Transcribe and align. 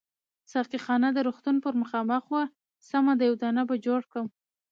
ساقي 0.51 0.79
خانه 0.85 1.09
د 1.13 1.17
روغتون 1.27 1.55
پر 1.63 1.73
مخامخ 1.81 2.23
وه، 2.33 2.43
سمه 2.89 3.13
ده 3.19 3.23
یو 3.29 3.35
دانه 3.41 3.63
به 3.69 3.75
جوړ 3.85 4.01
کړم. 4.11 4.27